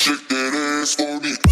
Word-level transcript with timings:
Shake 0.00 0.28
that 0.28 0.54
ass 0.80 0.94
for 0.94 1.20
me. 1.20 1.49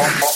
Bye. 0.00 0.29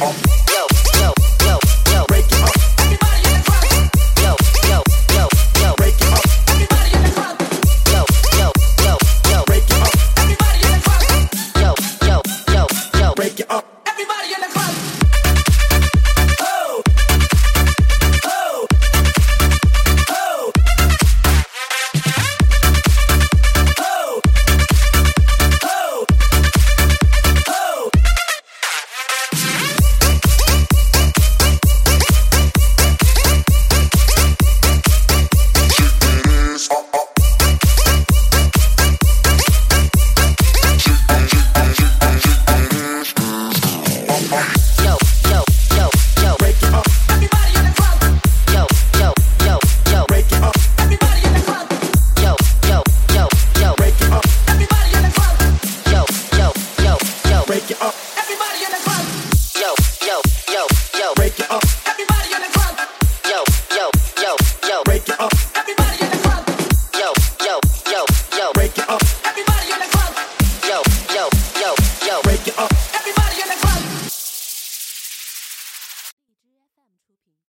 Oh. 0.00 0.33